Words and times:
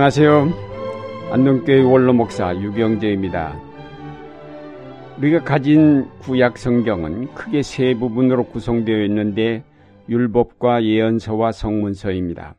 안녕하세요. 0.00 0.48
안동교회 1.30 1.82
원로 1.82 2.14
목사 2.14 2.56
유경재입니다. 2.56 3.60
우리가 5.18 5.44
가진 5.44 6.08
구약 6.20 6.56
성경은 6.56 7.34
크게 7.34 7.60
세 7.60 7.92
부분으로 7.92 8.44
구성되어 8.44 9.04
있는데 9.04 9.62
율법과 10.08 10.84
예언서와 10.84 11.52
성문서입니다. 11.52 12.54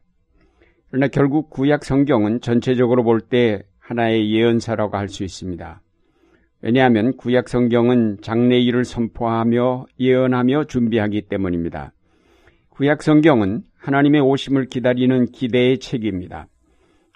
그러나 0.91 1.07
결국 1.07 1.49
구약 1.49 1.83
성경은 1.83 2.41
전체적으로 2.41 3.03
볼 3.03 3.21
때 3.21 3.63
하나의 3.79 4.31
예언서라고 4.31 4.95
할 4.95 5.09
수 5.09 5.23
있습니다. 5.23 5.81
왜냐하면 6.61 7.17
구약 7.17 7.49
성경은 7.49 8.19
장래일을 8.21 8.85
선포하며 8.85 9.87
예언하며 9.99 10.65
준비하기 10.65 11.23
때문입니다. 11.23 11.91
구약 12.69 13.01
성경은 13.01 13.63
하나님의 13.79 14.21
오심을 14.21 14.67
기다리는 14.67 15.25
기대의 15.31 15.79
책입니다. 15.79 16.45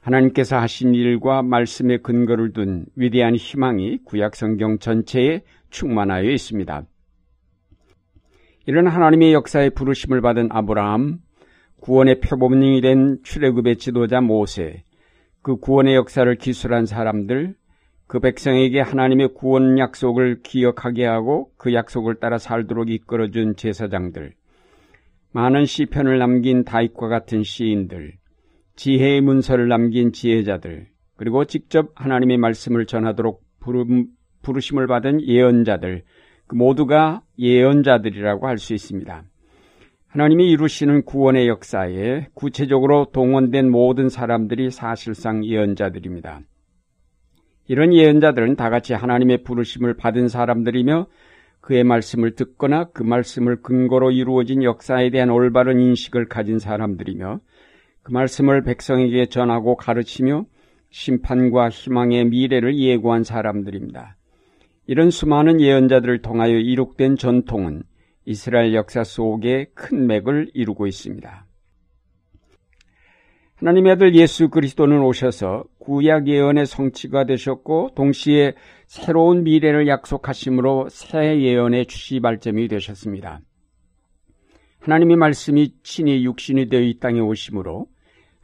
하나님께서 0.05 0.57
하신 0.57 0.93
일과 0.93 1.41
말씀의 1.41 2.03
근거를 2.03 2.53
둔 2.53 2.85
위대한 2.95 3.35
희망이 3.35 3.97
구약 4.05 4.35
성경 4.35 4.77
전체에 4.77 5.41
충만하여 5.71 6.29
있습니다. 6.29 6.83
이런 8.67 8.87
하나님의 8.87 9.33
역사에 9.33 9.69
부르심을 9.71 10.21
받은 10.21 10.49
아브라함, 10.51 11.19
구원의 11.81 12.19
표범이 12.19 12.81
된 12.81 13.17
출애굽의 13.23 13.77
지도자 13.77 14.21
모세, 14.21 14.83
그 15.41 15.57
구원의 15.57 15.95
역사를 15.95 16.35
기술한 16.35 16.85
사람들, 16.85 17.55
그 18.05 18.19
백성에게 18.19 18.81
하나님의 18.81 19.33
구원 19.33 19.79
약속을 19.79 20.41
기억하게 20.43 21.05
하고 21.05 21.49
그 21.57 21.73
약속을 21.73 22.15
따라 22.19 22.37
살도록 22.37 22.91
이끌어준 22.91 23.55
제사장들, 23.55 24.33
많은 25.31 25.65
시편을 25.65 26.19
남긴 26.19 26.63
다윗과 26.63 27.07
같은 27.07 27.41
시인들, 27.41 28.13
지혜의 28.75 29.21
문서를 29.21 29.67
남긴 29.67 30.11
지혜자들, 30.11 30.87
그리고 31.17 31.45
직접 31.45 31.91
하나님의 31.95 32.37
말씀을 32.37 32.85
전하도록 32.85 33.41
부름, 33.59 34.07
부르심을 34.41 34.87
받은 34.87 35.21
예언자들, 35.21 36.03
그 36.47 36.55
모두가 36.55 37.21
예언자들이라고 37.39 38.47
할 38.47 38.57
수 38.57 38.73
있습니다. 38.73 39.23
하나님이 40.07 40.49
이루시는 40.51 41.03
구원의 41.03 41.47
역사에 41.49 42.27
구체적으로 42.33 43.07
동원된 43.11 43.69
모든 43.69 44.07
사람들이 44.07 44.71
사실상 44.71 45.43
예언자들입니다. 45.43 46.39
이런 47.67 47.93
예언자들은 47.93 48.55
다 48.55 48.69
같이 48.69 48.93
하나님의 48.93 49.43
부르심을 49.43 49.95
받은 49.95 50.29
사람들이며 50.29 51.07
그의 51.59 51.83
말씀을 51.83 52.35
듣거나 52.35 52.85
그 52.93 53.03
말씀을 53.03 53.61
근거로 53.61 54.11
이루어진 54.11 54.63
역사에 54.63 55.09
대한 55.09 55.31
올바른 55.31 55.81
인식을 55.81 56.27
가진 56.29 56.59
사람들이며 56.59 57.39
그 58.05 58.11
말씀을 58.11 58.61
백성에게 58.61 59.25
전하고 59.25 59.75
가르치며 59.75 60.45
심판과 60.91 61.69
희망의 61.69 62.25
미래를 62.25 62.77
예고한 62.77 63.23
사람들입니다. 63.23 64.15
이런 64.85 65.09
수많은 65.09 65.59
예언자들을 65.59 66.21
통하여 66.21 66.53
이룩된 66.53 67.17
전통은 67.17 67.81
이스라엘 68.25 68.75
역사 68.75 69.03
속에 69.03 69.71
큰 69.73 70.05
맥을 70.05 70.51
이루고 70.53 70.85
있습니다. 70.85 71.47
하나님의 73.55 73.93
아들 73.93 74.13
예수 74.13 74.49
그리스도는 74.49 75.01
오셔서 75.01 75.63
구약 75.79 76.27
예언의 76.27 76.67
성취가 76.67 77.25
되셨고 77.25 77.93
동시에 77.95 78.53
새로운 78.85 79.43
미래를 79.43 79.87
약속하심으로 79.87 80.89
새 80.89 81.41
예언의 81.41 81.87
주시발점이 81.87 82.67
되셨습니다. 82.67 83.41
하나님의 84.81 85.17
말씀이 85.17 85.73
친히 85.81 86.23
육신이 86.23 86.69
되어 86.69 86.81
이 86.81 86.99
땅에 86.99 87.19
오심으로 87.19 87.94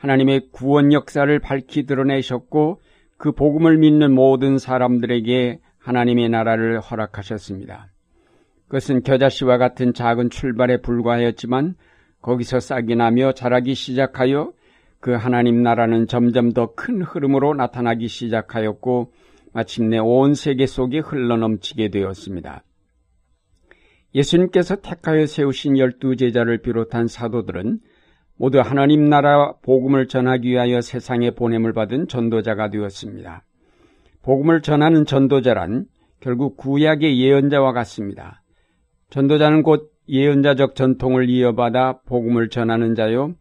하나님의 0.02 0.50
구원 0.52 0.94
역사를 0.94 1.40
밝히 1.40 1.86
드러내셨고 1.86 2.82
그 3.18 3.32
복음을 3.34 3.78
믿는 3.78 4.12
모든 4.14 4.58
사람들에게 4.58 5.60
하나님의 5.78 6.30
나라를 6.30 6.80
허락하셨습니다. 6.80 7.88
그것은 8.66 9.04
겨자씨와 9.04 9.60
같은 9.60 9.94
작은 9.94 10.32
출발에 10.32 10.78
불과하였지만 10.82 11.76
거기서 12.22 12.60
싹이 12.60 12.96
나며 12.96 13.34
자라기 13.34 13.76
시작하여 13.76 14.54
그 15.00 15.12
하나님 15.12 15.62
나라는 15.62 16.08
점점 16.08 16.52
더 16.52 16.74
큰 16.76 17.04
흐름으로 17.04 17.54
나타나기 17.54 18.08
시작하였고 18.08 19.12
마침내 19.54 20.00
온 20.00 20.34
세계 20.34 20.66
속에 20.66 21.00
흘러넘치게 21.00 21.90
되었습니다. 21.90 22.64
예수님께서 24.16 24.78
택하여 24.78 25.28
세우신 25.28 25.78
열두 25.78 26.16
제자를 26.16 26.62
비롯한 26.62 27.08
사도들은 27.08 27.80
모두 28.42 28.60
하나님 28.60 29.08
나라 29.08 29.54
복음을 29.62 30.08
전하기 30.08 30.50
위하여 30.50 30.82
세상에 30.82 31.30
보냄을 31.30 31.74
받은 31.74 32.08
전도자가 32.08 32.72
되었습니다. 32.72 33.44
복음을 34.24 34.64
전하는 34.64 35.06
전도자란 35.06 35.86
결국 36.22 36.58
구약의 36.58 37.20
예언자와 37.22 37.72
같습니다. 37.74 38.42
전도자는 39.12 39.62
곧 39.62 39.92
예언자적 40.10 40.74
전통을 40.74 41.30
이어받아 41.30 42.00
복음을 42.08 42.50
전하는 42.50 42.96
자요. 42.96 43.36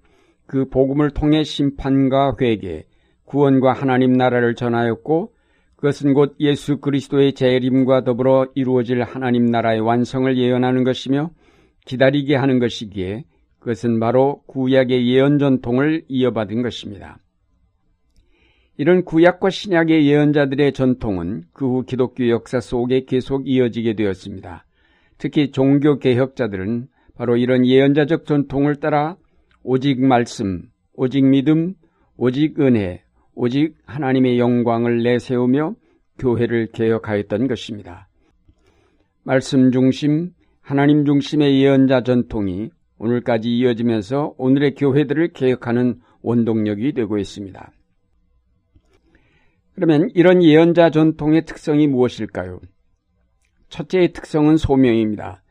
그 0.46 0.68
복음을 0.68 1.12
통해 1.12 1.44
심판과 1.44 2.36
회개, 2.38 2.84
구원과 3.24 3.72
하나님 3.72 4.12
나라를 4.12 4.54
전하였고 4.54 5.32
그것은 5.76 6.12
곧 6.12 6.36
예수 6.40 6.76
그리스도의 6.76 7.32
재림과 7.32 8.04
더불어 8.04 8.48
이루어질 8.54 9.02
하나님 9.02 9.46
나라의 9.46 9.80
완성을 9.80 10.36
예언하는 10.36 10.84
것이며 10.84 11.30
기다리게 11.86 12.36
하는 12.36 12.58
것이기에 12.58 13.24
그것은 13.60 14.00
바로 14.00 14.42
구약의 14.46 15.08
예언 15.08 15.38
전통을 15.38 16.04
이어받은 16.08 16.62
것입니다. 16.62 17.18
이런 18.76 19.04
구약과 19.04 19.50
신약의 19.50 20.06
예언자들의 20.06 20.72
전통은 20.72 21.44
그 21.52 21.66
후 21.66 21.84
기독교 21.84 22.30
역사 22.30 22.60
속에 22.60 23.04
계속 23.04 23.46
이어지게 23.46 23.94
되었습니다. 23.94 24.64
특히 25.18 25.50
종교 25.50 25.98
개혁자들은 25.98 26.88
바로 27.14 27.36
이런 27.36 27.66
예언자적 27.66 28.24
전통을 28.24 28.76
따라 28.76 29.18
오직 29.62 30.00
말씀, 30.00 30.62
오직 30.94 31.22
믿음, 31.26 31.74
오직 32.16 32.58
은혜, 32.58 33.02
오직 33.34 33.76
하나님의 33.84 34.38
영광을 34.38 35.02
내세우며 35.02 35.74
교회를 36.18 36.68
개혁하였던 36.72 37.48
것입니다. 37.48 38.08
말씀 39.24 39.70
중심, 39.72 40.30
하나님 40.62 41.04
중심의 41.04 41.60
예언자 41.62 42.02
전통이 42.02 42.70
오늘까지 43.00 43.48
이어지면서 43.48 44.34
오늘의 44.36 44.74
교회들을 44.74 45.32
개혁하는 45.32 46.00
원동력이 46.20 46.92
되고 46.92 47.16
있습니다. 47.16 47.72
그러면 49.74 50.10
이런 50.14 50.42
예언자 50.42 50.90
전통의 50.90 51.46
특성이 51.46 51.86
무엇일까요? 51.86 52.60
첫째의 53.70 54.12
특성은 54.12 54.58
소명입니다. 54.58 55.42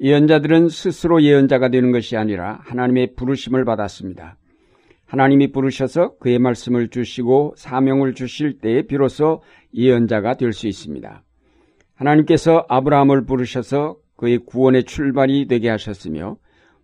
예언자들은 0.00 0.68
스스로 0.68 1.22
예언자가 1.22 1.68
되는 1.68 1.92
것이 1.92 2.16
아니라 2.16 2.58
하나님의 2.64 3.14
부르심을 3.14 3.64
받았습니다. 3.64 4.36
하나님이 5.06 5.52
부르셔서 5.52 6.16
그의 6.18 6.40
말씀을 6.40 6.88
주시고 6.88 7.54
사명을 7.56 8.14
주실 8.14 8.58
때에 8.58 8.82
비로소 8.82 9.42
예언자가 9.72 10.34
될 10.34 10.52
수 10.52 10.66
있습니다. 10.66 11.22
하나님께서 11.94 12.66
아브라함을 12.68 13.24
부르셔서 13.24 13.96
그의 14.16 14.38
구원의 14.38 14.84
출발이 14.84 15.46
되게 15.46 15.68
하셨으며 15.68 16.36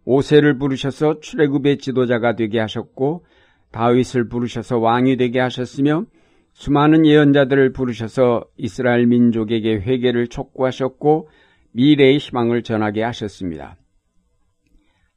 오세를 0.05 0.59
부르셔서 0.59 1.21
출애굽의 1.21 1.79
지도자가 1.79 2.35
되게 2.37 2.61
하셨고 2.61 3.25
다윗을 3.73 4.29
부르셔서 4.29 4.79
왕이 4.79 5.17
되게 5.17 5.41
하셨으며 5.41 6.05
수많은 6.53 7.07
예언자들을 7.07 7.73
부르셔서 7.73 8.45
이스라엘 8.57 9.07
민족에게 9.07 9.75
회개를 9.75 10.29
촉구하셨고 10.29 11.29
미래의 11.73 12.19
희망을 12.19 12.63
전하게 12.63 13.03
하셨습니다. 13.03 13.77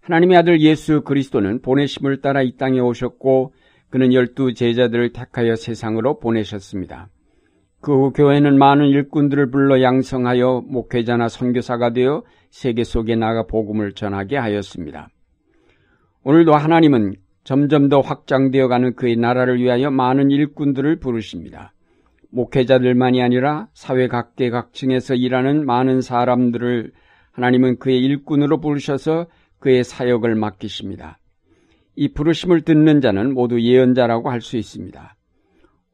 하나님의 0.02 0.38
아들 0.38 0.62
예수 0.62 1.02
그리스도는 1.02 1.62
보내심을 1.62 2.22
따라 2.22 2.42
이 2.42 2.56
땅에 2.58 2.80
오셨고 2.80 3.54
그는 3.90 4.14
열두 4.14 4.54
제자들을 4.54 5.14
택하여 5.14 5.56
세상으로 5.56 6.20
보내셨습니다. 6.20 7.10
그 7.82 7.94
후 7.94 8.12
교회는 8.12 8.58
많은 8.58 8.88
일꾼들을 8.88 9.52
불러 9.52 9.82
양성하여 9.82 10.64
목회자나 10.68 11.30
선교사가 11.30 11.94
되어 11.94 12.24
세계 12.50 12.84
속에 12.84 13.16
나가 13.16 13.46
복음을 13.46 13.94
전하게 13.94 14.38
하였습니다. 14.38 15.10
오늘도 16.24 16.54
하나님은 16.54 17.16
점점 17.44 17.88
더 17.88 18.02
확장되어 18.02 18.68
가는 18.68 18.96
그의 18.96 19.16
나라를 19.16 19.62
위하여 19.62 19.90
많은 19.90 20.32
일꾼들을 20.32 21.00
부르십니다. 21.00 21.74
목회자들만이 22.30 23.22
아니라 23.22 23.68
사회 23.74 24.08
각계각층에서 24.08 25.16
일하는 25.16 25.66
많은 25.66 26.02
사람들을 26.02 26.92
하나님은 27.32 27.80
그의 27.80 28.00
일꾼으로 28.02 28.60
부르셔서 28.60 29.28
그의 29.60 29.84
사역을 29.84 30.36
맡기십니다. 30.36 31.20
이 31.96 32.10
부르심을 32.14 32.62
듣는 32.62 33.02
자는 33.02 33.34
모두 33.34 33.62
예언자라고 33.62 34.30
할 34.30 34.42
수 34.42 34.58
있습니다. 34.58 35.16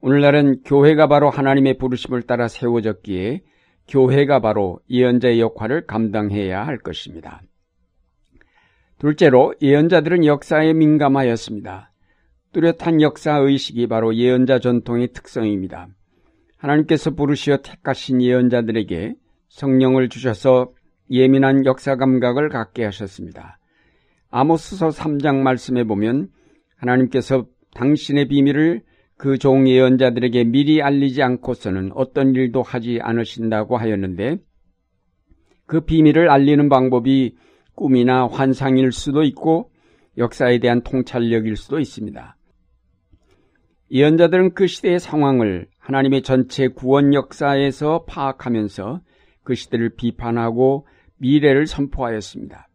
오늘날은 0.01 0.63
교회가 0.65 1.07
바로 1.07 1.29
하나님의 1.29 1.77
부르심을 1.77 2.23
따라 2.23 2.47
세워졌기에 2.47 3.41
교회가 3.87 4.39
바로 4.39 4.79
예언자의 4.89 5.39
역할을 5.39 5.85
감당해야 5.85 6.65
할 6.65 6.77
것입니다. 6.77 7.41
둘째로 8.99 9.53
예언자들은 9.61 10.25
역사에 10.25 10.73
민감하였습니다. 10.73 11.91
뚜렷한 12.53 13.01
역사 13.01 13.37
의식이 13.37 13.87
바로 13.87 14.15
예언자 14.15 14.59
전통의 14.59 15.09
특성입니다. 15.13 15.87
하나님께서 16.57 17.11
부르시어 17.11 17.57
택하신 17.57 18.21
예언자들에게 18.21 19.15
성령을 19.49 20.07
주셔서 20.07 20.71
예민한 21.11 21.65
역사 21.65 21.95
감각을 21.95 22.49
갖게 22.49 22.85
하셨습니다. 22.85 23.59
아모스서 24.29 24.89
3장 24.89 25.37
말씀에 25.37 25.83
보면 25.83 26.29
하나님께서 26.77 27.45
당신의 27.75 28.29
비밀을 28.29 28.81
그 29.23 29.37
종 29.37 29.69
예언자들에게 29.69 30.43
미리 30.43 30.81
알리지 30.81 31.23
않고서는 31.23 31.93
어떤 31.95 32.35
일도 32.35 32.61
하지 32.61 32.99
않으신다고 33.01 33.77
하였는데 33.77 34.35
그 35.65 35.79
비밀을 35.79 36.29
알리는 36.29 36.67
방법이 36.67 37.37
꿈이나 37.73 38.27
환상일 38.27 38.91
수도 38.91 39.23
있고 39.23 39.71
역사에 40.17 40.59
대한 40.59 40.81
통찰력일 40.81 41.55
수도 41.55 41.79
있습니다. 41.79 42.35
예언자들은 43.91 44.55
그 44.55 44.67
시대의 44.67 44.99
상황을 44.99 45.67
하나님의 45.79 46.23
전체 46.23 46.67
구원 46.67 47.13
역사에서 47.13 48.03
파악하면서 48.05 48.99
그 49.45 49.55
시대를 49.55 49.95
비판하고 49.95 50.85
미래를 51.19 51.65
선포하였습니다. 51.65 52.67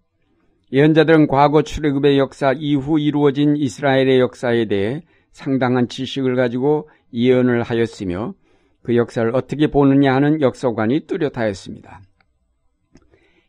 예언자들은 0.73 1.27
과거 1.27 1.61
출애굽의 1.61 2.17
역사 2.17 2.55
이후 2.57 2.99
이루어진 2.99 3.55
이스라엘의 3.55 4.19
역사에 4.21 4.65
대해 4.65 5.03
상당한 5.39 5.87
지식을 5.87 6.35
가지고 6.35 6.91
예언을 7.13 7.63
하였으며 7.63 8.35
그 8.83 8.97
역사를 8.97 9.31
어떻게 9.37 9.69
보느냐 9.69 10.13
하는 10.13 10.41
역사관이 10.41 11.07
뚜렷하였습니다. 11.07 12.01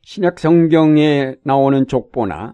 신약 0.04 0.38
성경에 0.38 1.36
나오는 1.44 1.88
족보나 1.88 2.54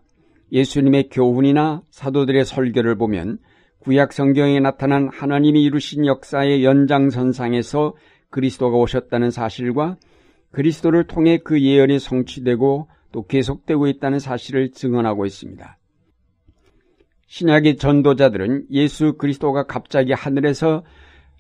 예수님의 0.54 1.10
교훈이나 1.10 1.82
사도들의 1.90 2.46
설교를 2.46 2.96
보면 2.96 3.40
구약 3.80 4.14
성경에 4.14 4.62
나타난 4.62 5.10
하나님이 5.12 5.64
이루신 5.64 6.06
역사의 6.06 6.64
연장선상에서 6.64 7.94
그리스도가 8.30 8.78
오셨다는 8.78 9.32
사실과 9.32 9.98
그리스도를 10.52 11.08
통해 11.08 11.40
그 11.44 11.62
예언이 11.62 12.00
성취되고 12.00 12.88
또 13.12 13.28
계속되고 13.28 13.88
있다는 13.88 14.20
사실을 14.20 14.72
증언하고 14.72 15.26
있습니다. 15.26 15.78
신약의 17.36 17.76
전도자들은 17.76 18.68
예수 18.72 19.18
그리스도가 19.18 19.64
갑자기 19.64 20.14
하늘에서 20.14 20.86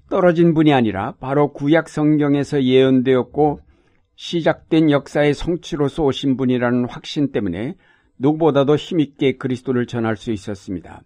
떨어진 0.09 0.53
분이 0.53 0.73
아니라 0.73 1.13
바로 1.21 1.53
구약 1.53 1.87
성경에서 1.87 2.63
예언되었고 2.63 3.61
시작된 4.17 4.91
역사의 4.91 5.33
성취로서 5.33 6.03
오신 6.03 6.35
분이라는 6.35 6.89
확신 6.89 7.31
때문에 7.31 7.75
누구보다도 8.17 8.75
힘있게 8.75 9.37
그리스도를 9.37 9.85
전할 9.85 10.17
수 10.17 10.33
있었습니다. 10.33 11.01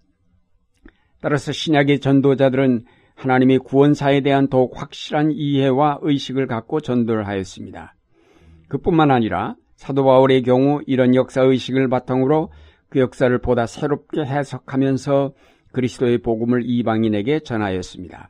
따라서 1.22 1.52
신약의 1.52 2.00
전도자들은 2.00 2.86
하나님의 3.14 3.60
구원사에 3.60 4.22
대한 4.22 4.48
더욱 4.48 4.74
확실한 4.76 5.34
이해와 5.34 6.00
의식을 6.02 6.48
갖고 6.48 6.80
전도를 6.82 7.28
하였습니다. 7.28 7.94
그뿐만 8.70 9.12
아니라 9.12 9.56
사도 9.76 10.04
바울의 10.04 10.42
경우 10.42 10.82
이런 10.88 11.14
역사 11.14 11.44
의식을 11.44 11.90
바탕으로 11.90 12.50
그 12.90 13.00
역사를 13.00 13.36
보다 13.40 13.66
새롭게 13.66 14.22
해석하면서 14.22 15.34
그리스도의 15.72 16.20
복음을 16.20 16.64
이방인에게 16.66 17.42
전하였습니다. 17.42 18.30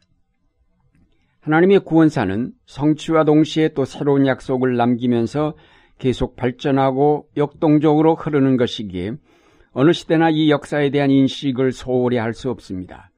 하나님의 1.42 1.80
구원사는 1.80 2.52
성취와 2.66 3.24
동시에 3.24 3.70
또 3.70 3.86
새로운 3.86 4.28
약속을 4.28 4.76
남기면서 4.76 5.56
계속 5.98 6.36
발전하고 6.36 7.28
역동적으로 7.38 8.16
흐르는 8.16 8.58
것이기에 8.58 9.14
어느 9.72 9.94
시대나 9.94 10.30
이 10.32 10.50
역사에 10.50 10.90
대한 10.90 11.10
인식을 11.10 11.72
소홀히 11.72 12.18
할 12.18 12.34
수 12.34 12.50
없습니다. 12.50 13.12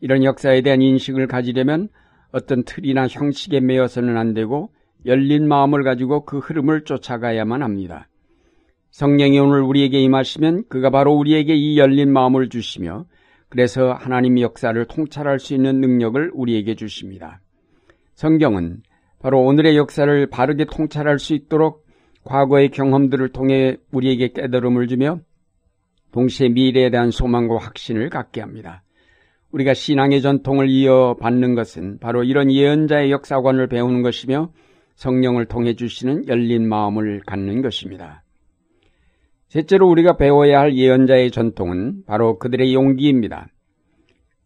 이런 0.00 0.24
역사에 0.24 0.62
대한 0.62 0.82
인식을 0.82 1.26
가지려면 1.26 1.88
어떤 2.32 2.64
틀이나 2.64 3.06
형식에 3.06 3.60
매여서는 3.60 4.16
안 4.16 4.34
되고 4.34 4.70
열린 5.06 5.46
마음을 5.46 5.82
가지고 5.84 6.24
그 6.24 6.38
흐름을 6.38 6.84
쫓아가야만 6.84 7.62
합니다. 7.62 8.08
성령이 8.92 9.38
오늘 9.38 9.62
우리에게 9.62 10.00
임하시면 10.00 10.64
그가 10.68 10.90
바로 10.90 11.14
우리에게 11.14 11.54
이 11.54 11.78
열린 11.78 12.12
마음을 12.12 12.50
주시며 12.50 13.06
그래서 13.48 13.94
하나님 13.94 14.38
역사를 14.38 14.84
통찰할 14.84 15.40
수 15.40 15.54
있는 15.54 15.80
능력을 15.80 16.30
우리에게 16.34 16.74
주십니다. 16.74 17.40
성경은 18.14 18.82
바로 19.18 19.42
오늘의 19.44 19.78
역사를 19.78 20.26
바르게 20.26 20.66
통찰할 20.66 21.18
수 21.18 21.32
있도록 21.32 21.86
과거의 22.24 22.68
경험들을 22.70 23.30
통해 23.30 23.78
우리에게 23.92 24.32
깨달음을 24.34 24.86
주며 24.88 25.20
동시에 26.12 26.50
미래에 26.50 26.90
대한 26.90 27.10
소망과 27.10 27.56
확신을 27.58 28.10
갖게 28.10 28.42
합니다. 28.42 28.82
우리가 29.52 29.72
신앙의 29.72 30.20
전통을 30.20 30.68
이어받는 30.68 31.54
것은 31.54 31.98
바로 31.98 32.24
이런 32.24 32.52
예언자의 32.52 33.10
역사관을 33.10 33.68
배우는 33.68 34.02
것이며 34.02 34.52
성령을 34.96 35.46
통해 35.46 35.74
주시는 35.74 36.28
열린 36.28 36.68
마음을 36.68 37.22
갖는 37.24 37.62
것입니다. 37.62 38.22
셋째로 39.52 39.86
우리가 39.86 40.16
배워야 40.16 40.60
할 40.60 40.74
예언자의 40.74 41.30
전통은 41.30 42.04
바로 42.06 42.38
그들의 42.38 42.72
용기입니다. 42.72 43.48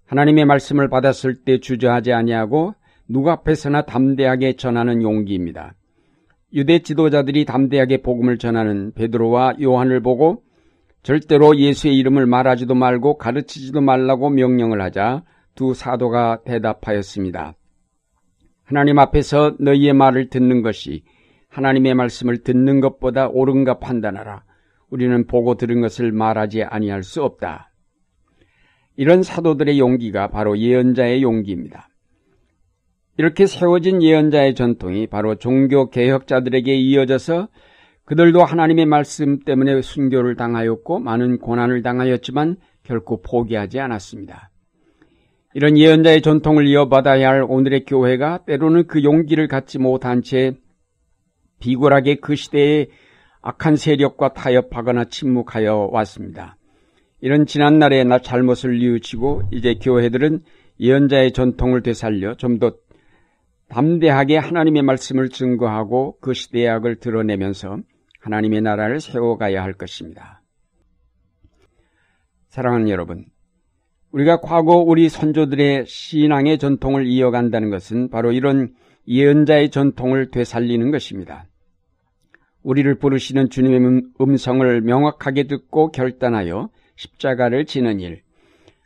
하나님의 0.06 0.46
말씀을 0.46 0.88
받았을 0.88 1.44
때 1.44 1.60
주저하지 1.60 2.12
아니하고 2.12 2.74
누구 3.06 3.30
앞에서나 3.30 3.82
담대하게 3.82 4.56
전하는 4.56 5.02
용기입니다. 5.02 5.74
유대 6.54 6.80
지도자들이 6.80 7.44
담대하게 7.44 8.02
복음을 8.02 8.36
전하는 8.38 8.92
베드로와 8.94 9.58
요한을 9.62 10.00
보고 10.00 10.42
절대로 11.04 11.56
예수의 11.56 11.96
이름을 11.98 12.26
말하지도 12.26 12.74
말고 12.74 13.16
가르치지도 13.16 13.80
말라고 13.82 14.30
명령을 14.30 14.82
하자 14.82 15.22
두 15.54 15.72
사도가 15.72 16.40
대답하였습니다. 16.44 17.54
하나님 18.64 18.98
앞에서 18.98 19.54
너희의 19.60 19.92
말을 19.92 20.30
듣는 20.30 20.62
것이 20.62 21.04
하나님의 21.48 21.94
말씀을 21.94 22.38
듣는 22.42 22.80
것보다 22.80 23.28
옳은가 23.28 23.78
판단하라. 23.78 24.45
우리는 24.90 25.26
보고 25.26 25.56
들은 25.56 25.80
것을 25.80 26.12
말하지 26.12 26.62
아니할 26.62 27.02
수 27.02 27.22
없다. 27.22 27.72
이런 28.96 29.22
사도들의 29.22 29.78
용기가 29.78 30.28
바로 30.28 30.58
예언자의 30.58 31.22
용기입니다. 31.22 31.88
이렇게 33.18 33.46
세워진 33.46 34.02
예언자의 34.02 34.54
전통이 34.54 35.06
바로 35.06 35.36
종교 35.36 35.90
개혁자들에게 35.90 36.74
이어져서 36.74 37.48
그들도 38.04 38.44
하나님의 38.44 38.86
말씀 38.86 39.40
때문에 39.40 39.82
순교를 39.82 40.36
당하였고 40.36 41.00
많은 41.00 41.38
고난을 41.38 41.82
당하였지만 41.82 42.56
결코 42.84 43.20
포기하지 43.20 43.80
않았습니다. 43.80 44.50
이런 45.54 45.76
예언자의 45.78 46.22
전통을 46.22 46.66
이어받아야 46.66 47.28
할 47.28 47.44
오늘의 47.48 47.84
교회가 47.86 48.44
때로는 48.44 48.86
그 48.86 49.02
용기를 49.02 49.48
갖지 49.48 49.78
못한 49.78 50.22
채 50.22 50.54
비굴하게 51.60 52.16
그 52.16 52.36
시대의 52.36 52.90
악한 53.48 53.76
세력과 53.76 54.32
타협하거나 54.32 55.04
침묵하여 55.04 55.90
왔습니다. 55.92 56.56
이런 57.20 57.46
지난날의 57.46 58.04
나 58.04 58.18
잘못을 58.18 58.78
뉘우치고 58.80 59.50
이제 59.52 59.74
교회들은 59.74 60.42
예언자의 60.80 61.32
전통을 61.32 61.82
되살려 61.82 62.34
좀 62.34 62.58
더 62.58 62.72
담대하게 63.68 64.36
하나님의 64.38 64.82
말씀을 64.82 65.28
증거하고 65.28 66.18
그 66.20 66.34
시대의 66.34 66.68
악을 66.68 66.96
드러내면서 66.96 67.78
하나님의 68.20 68.62
나라를 68.62 69.00
세워가야 69.00 69.62
할 69.62 69.72
것입니다. 69.72 70.42
사랑하는 72.48 72.88
여러분, 72.88 73.26
우리가 74.12 74.40
과거 74.40 74.76
우리 74.76 75.08
선조들의 75.08 75.86
신앙의 75.86 76.58
전통을 76.58 77.06
이어간다는 77.06 77.70
것은 77.70 78.08
바로 78.08 78.32
이런 78.32 78.74
예언자의 79.06 79.70
전통을 79.70 80.30
되살리는 80.30 80.90
것입니다. 80.90 81.46
우리를 82.66 82.96
부르시는 82.96 83.48
주님의 83.48 83.78
음, 83.78 84.02
음성을 84.20 84.80
명확하게 84.80 85.44
듣고 85.44 85.92
결단하여 85.92 86.68
십자가를 86.96 87.64
지는 87.64 88.00
일, 88.00 88.22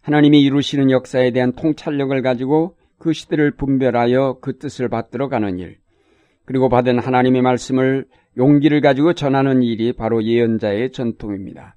하나님이 0.02 0.42
이루시는 0.42 0.90
역사에 0.90 1.30
대한 1.30 1.52
통찰력을 1.52 2.20
가지고 2.20 2.76
그 2.98 3.14
시대를 3.14 3.52
분별하여 3.52 4.38
그 4.42 4.58
뜻을 4.58 4.90
받들어 4.90 5.28
가는 5.28 5.58
일, 5.58 5.78
그리고 6.44 6.68
받은 6.68 6.98
하나님의 6.98 7.40
말씀을 7.40 8.04
용기를 8.36 8.82
가지고 8.82 9.14
전하는 9.14 9.62
일이 9.62 9.94
바로 9.94 10.22
예언자의 10.22 10.92
전통입니다. 10.92 11.76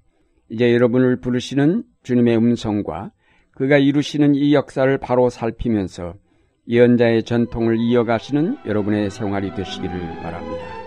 이제 0.50 0.74
여러분을 0.74 1.22
부르시는 1.22 1.84
주님의 2.04 2.36
음성과 2.36 3.12
그가 3.56 3.78
이루시는 3.78 4.36
이 4.36 4.54
역사를 4.54 4.98
바로 4.98 5.30
살피면서 5.30 6.16
예언자의 6.68 7.24
전통을 7.24 7.78
이어가시는 7.80 8.58
여러분의 8.66 9.10
생활이 9.10 9.56
되시기를 9.56 9.98
바랍니다. 10.22 10.83